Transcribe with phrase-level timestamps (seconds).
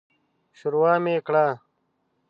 [0.57, 1.45] ښوروا مې کړه.